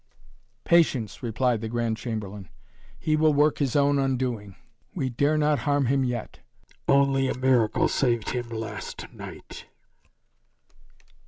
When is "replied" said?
1.21-1.61